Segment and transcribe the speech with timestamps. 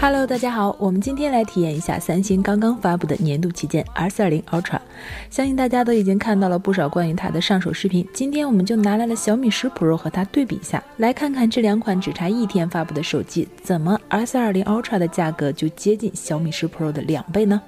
[0.00, 4.78] Hello，大家好，我们今天来体验一下三星刚刚发布的年度旗舰 S20 Ultra。
[5.30, 17.62] 相信大家都已经看到了不少关于它的上手视频，今天我们就拿来了小米十 Pro 和它对比一下，来看看这两款只差一天发布的手机，怎么 S20 Ultra 的价格就接近小米十 Pro 的两倍呢？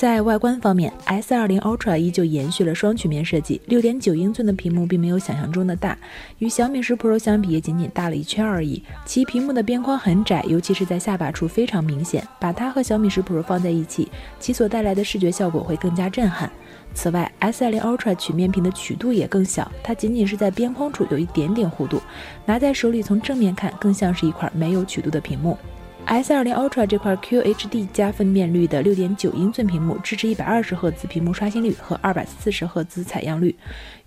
[0.00, 5.94] 在外观方面，S20 Ultra 依旧延续了双曲面设计，6.9英寸的屏幕并没有想象中的大，
[6.38, 8.82] 与小米十 Pro 相比也仅仅大了一圈而已。
[9.04, 16.50] 其屏幕的边框很窄，尤其是在下巴处非常明显，把它和小米十 Pro 放在一起，其所带来的视觉效果会更加震撼。
[16.94, 22.00] 此外，S20 Ultra 曲面屏的曲度也更小，它仅仅是在边框处有一点点弧度，
[22.46, 25.58] 拿在手里从正面看更像是一块没有曲度的屏幕。
[26.06, 33.54] S20 Ultra 这块 QHD 加分辨率的6.9英寸屏幕，支持一百二十赫兹屏幕刷新率和二百四十赫兹采样率，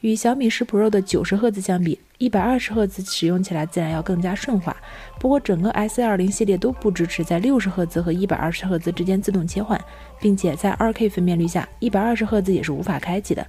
[0.01, 1.97] 与小米十 Pro 的九十赫兹相比。
[2.23, 4.73] 一百二十赫兹使用起来自然要更加顺滑，
[5.19, 9.77] 不过整个 S 二零系列都不支持在六十赫兹和一百二十赫兹之间自动切换，
[10.21, 13.45] 并且在二 K 分辨率下，一百二十赫兹也是无法开启的。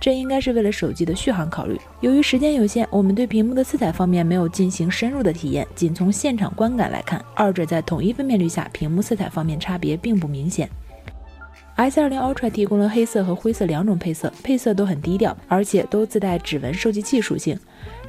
[0.00, 1.78] 这应该是为了手机的续航考虑。
[2.00, 10.66] 由于时间有限，我们对屏幕的色彩方面没有进行深入的体验，仅从现场观感来看，二者在统一分辨率下，屏幕色彩方面差别并不明显。
[11.76, 17.58] S20 Ultra 提供了黑色和灰色两种配色，配色都很低调，而且都自带指纹收集器属性。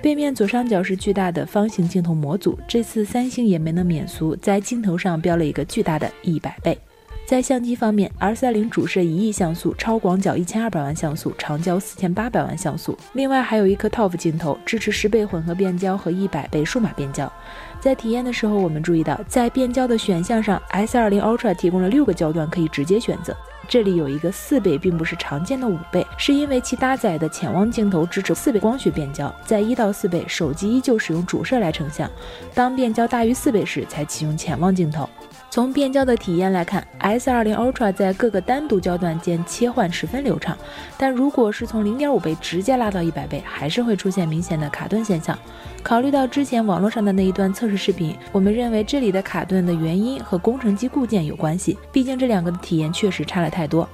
[0.01, 6.77] 背面左上角是巨大的方形镜头模组，这次三星也没能免俗，在镜头上标了一个巨大的一百倍。
[7.25, 17.31] 在相机方面，R30 主摄一亿像素，超广角一千二百万像素，长焦四千八百万像素，另外还有一颗 TOF 镜头，支持十倍混合变焦和一百倍数码变焦。
[17.79, 23.35] 在体验的时候，我们注意到，在变焦的选项上，S20 Ultra 提供了六个焦段可以直接选择。
[23.67, 32.09] 这里有一个四倍，并不是常见的五倍，是因为其搭载的潜望镜头支持四倍光学变焦，在一到四倍，手机依旧使用主摄来成像，
[32.53, 35.09] 当变焦大于四倍时才启用潜望镜头。
[35.55, 40.57] 从变焦的体验来看，S20 Ultra 在各个单独焦段间切换十分流畅，
[40.97, 45.39] 但如果是从零点五倍直接拉到一百倍，还是会出现明显的卡顿现象。
[45.81, 53.87] 考虑到之前网络上的那一段测试视频，我们认为这里的卡顿的原因和工程机固件有关系，毕竟这两个的体验确实差了太多。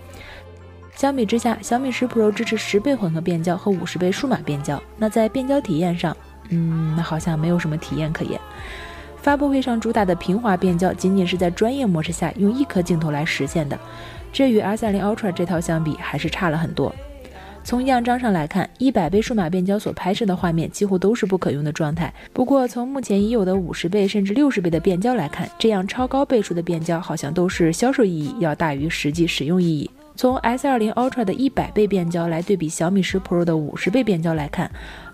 [0.96, 6.18] 相比之下，小米十 Pro 支持十倍混合变焦和五十倍数码变焦，那在变焦体验上，
[6.50, 8.42] 嗯，好像没有什么体验可言。
[9.22, 13.80] 发布会上主打的平滑变焦，仅仅是在专业模式下用一颗镜头来实现的，
[14.34, 16.94] 这与 S20 Ultra 这套相比还是差了很多。
[17.64, 22.12] 从样张上来看，一百倍数码变焦所拍摄的画面几乎都是不可用的状态。
[22.34, 29.88] 不过从目前已有的五十倍甚至六十倍的变焦来看，这样超高倍数的变焦好像都是销售意义要大于实际使用意义。
[30.16, 34.70] 从 S20 Ultra 的一百倍变焦来对比小米十 Pro 的五十倍变焦来看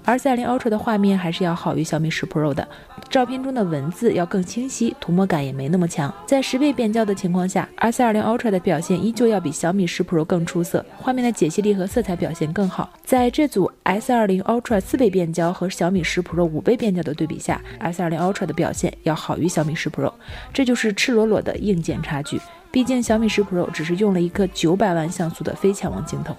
[0.07, 2.67] ，S20 Ultra 的画面还是要好于小米十 Pro 的。
[3.09, 6.13] 照片中的文字要更清晰，涂抹感也没那么强。
[6.25, 12.89] 在十倍变焦的情况下，S20 Ultra 的表现依旧要比小米十 Pro 更出色，画面的解析力和色彩表现更好。
[13.03, 20.11] 在这组 S20 Ultra 四倍变焦和小米十 Pro 五倍变焦的对比下，S20 Ultra 的表现要好于小米十 Pro，
[20.53, 22.39] 这就是赤裸裸的硬件差距。
[22.69, 26.35] 毕竟小米十 Pro 只是用了一颗九百万像素的非潜望镜头，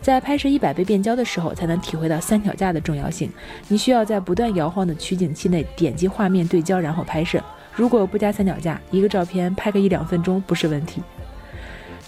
[0.00, 3.30] 在拍摄一百倍变焦的时候，才能体会到三脚架的重要性。
[3.68, 7.42] 你需要在不断摇晃的取景器内点击画面对焦，然后拍摄。
[7.74, 11.02] 如果不加三脚架，一个照片拍个一两分钟不是问题。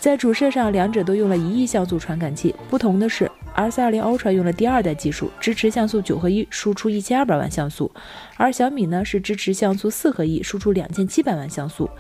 [0.01, 7.91] 在主摄上，两者都用了一亿像素传感器，不同的是，S20 Ultra 用了第二代技术，支持像素九合一，输出一千二百万像素，
[8.37, 11.91] 而小米呢是支持像素四合一，输出两千七百万像素。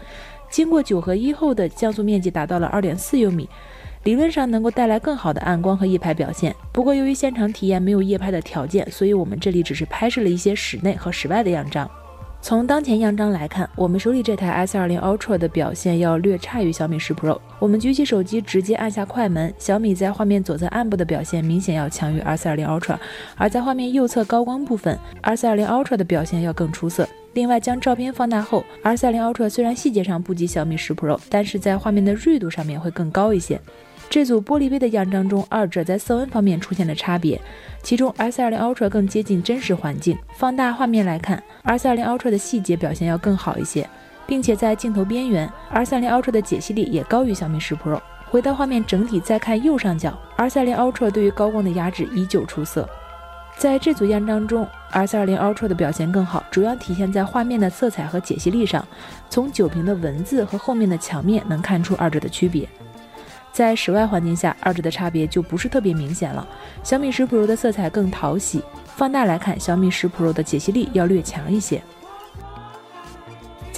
[0.48, 3.48] 经过九合一后的像素面积达到了二点四优米，
[4.04, 6.54] 理论上能够带来更好的暗光和夜拍表现。
[6.72, 11.91] 不过由于现场体验没有夜拍的条件，所以我们这里只是拍摄了一些室内和室外的样张。
[12.41, 17.36] 从当前样张来看，我们手里这台 S20 Ultra 的表现要略差于小米十 Pro。
[17.59, 22.97] 我们举起手机直接按下快门，小米在画面左侧暗部的表现明显要强于 S20 Ultra，
[23.36, 27.09] 而在画面右侧高光部分，S20 Ultra 的表现要更出色。
[27.38, 33.60] 另外，将照片放大后，R30 Ultra 虽然细节上不及小米十 Pro，但是在画面的锐度上面会更高一些。
[34.10, 37.40] 这组玻璃杯的样张中，二者在色温方面出现了差别，
[37.80, 40.18] 其中 S20 Ultra 更接近真实环境。
[40.32, 43.88] 放大画面来看，R30 Ultra 的细节表现要更好一些，
[44.26, 48.00] 并且在镜头边缘，R30 Ultra 的解析力也高于小米十 Pro。
[48.26, 52.88] 回到画面整体再看右上角，R30 Ultra 对于高光的压制依旧出色。
[53.59, 58.87] 在这组样张中，RS20 Ultra 的表现更好，主要体现在画面的色彩和解析力上。
[59.28, 62.69] 从酒瓶的文字和后面的墙面能看出二者的区别。
[63.53, 66.47] 在室外环境下，二者的差别就不是特别明显了。
[66.84, 68.63] 小米十 Pro 的色彩更讨喜，
[68.95, 71.83] 放大来看，小米十 Pro 的解析力要略强一些。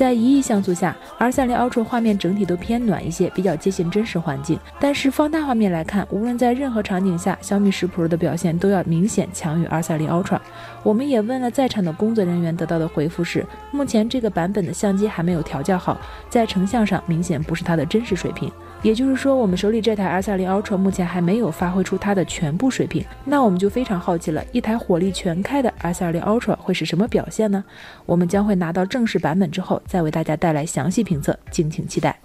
[0.00, 4.58] 在一亿像素下，R30 Ultra 画面整体都偏暖一些，比较接近真实环境。
[4.80, 10.38] 但是放大画面来看，无论在任何场景下，小米十 Pro 的表现都要明显强于 R30 Ultra。
[10.82, 15.98] 我们也问了在场的工作人员，得到的回复是，目前这个版本的相机还没有调教好，
[16.30, 18.50] 在成像上明显不是它的真实水平。
[18.82, 23.04] 也就是说，我们手里这台 R30 Ultra 目前还没有发挥出它的全部水平。
[23.26, 27.62] 那我们就非常好奇了，一台火力全开的 R30 Ultra 会是什么表现呢？
[28.06, 32.16] 我们将会拿到正式版本之后，再为大家带来详细评测，敬请期待。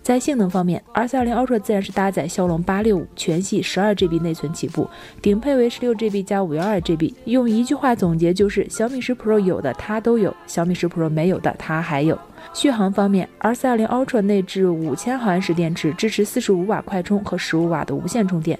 [0.00, 4.88] 在性能方面，R32 Ultra 自然是搭载骁龙八六五全系十二 GB 内存起步，
[5.20, 7.12] 顶配为十六 GB 加五幺二 GB。
[7.24, 12.16] 用一句话总结就是：小米十 Pro 有的它都有，小米十 Pro 没有的它还有。
[12.54, 18.56] 续航方面，R32 Ultra 内置五千毫安时电池，支持四十五瓦快充和十五瓦的无线充电。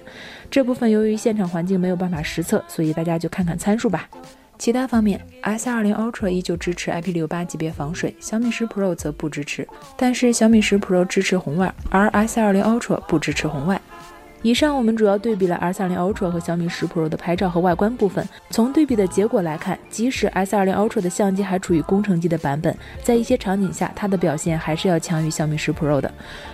[0.51, 4.09] 这部分由于现场环境没有办法实测，所以大家就看看参数吧。
[4.57, 9.67] 其他方面，S20 Ultra 依旧支持 IP68 级别防水，小米十 Pro 则不支持。
[9.95, 13.79] 但是小米十 Pro 支持红外，而 S20 Ultra 不支持红外。
[14.43, 18.27] 以上我们主要对比了 R30 Ultra 和小米十 Pro 的拍照和外观部分。
[18.51, 26.11] 从对比的结果来看，即使 S20 Ultra 的相机还处于工程机的版本，在一些场景下，它的表现还是要强于小米十 Pro 的。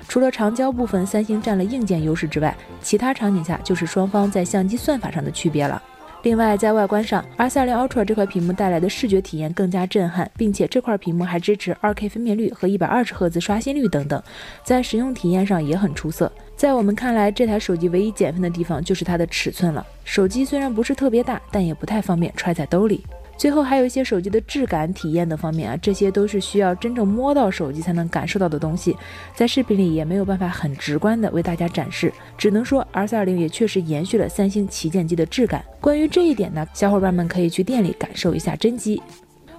[0.08, 5.82] 除了长焦部分，三星占了硬件优势之外，其他场景下就是双方在相机算法上的区别了。
[6.24, 14.24] 另外，在外观上，R30 Ultra 这块屏幕带来的视觉体验更加震撼，并且这块屏幕还支持 2K 分辨率和120赫兹刷新率等等，
[14.64, 16.32] 在使用体验上也很出色。
[16.56, 19.86] 在我们看来，这台手机唯一减分的地方就是它的尺寸了。
[20.06, 23.04] 手机虽然不是特别大，但也不太方便揣在兜里。
[23.38, 28.96] 最后还有一些手机的质感体验等方面啊，这些都是需要真正摸到手机才能感受到的东西，
[29.36, 35.64] 在视频里也没有办法很直观的为大家展示，只能说 R 四二零也确实延续了三星旗舰机的质感。
[35.82, 39.02] 关于这一点呢，小伙伴们可以去店里感受一下真机。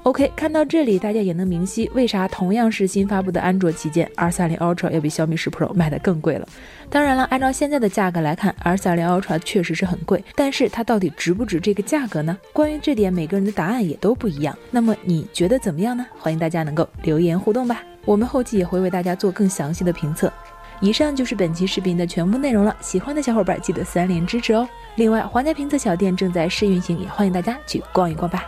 [0.04, 6.46] OK，看到这里，大家也能明晰为啥同样是新发布的安卓旗舰，R30 Ultra 要比小米十 Pro 卖的更贵了。
[6.90, 12.36] 当然了，按照现在的价格来看，R30 Ultra 确实是很贵，但是它到底值不值这个价格呢？
[12.52, 14.54] 关于这点，每个人的答案也都不一样。
[14.70, 16.04] 那么你觉得怎么样呢？
[16.18, 20.30] 欢迎大家能够留言互动吧，我们后期也会为大家做更详细的评测。
[20.80, 24.68] 以上就是本期视频的全部内容了，喜欢的小伙伴记得三连支持哦。
[24.96, 28.44] 另外，皇家评测小店正在试运行，也欢迎大家去逛一逛吧。